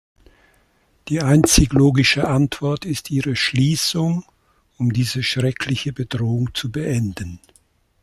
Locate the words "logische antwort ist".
1.73-3.11